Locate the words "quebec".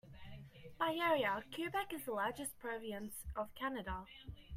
1.53-1.93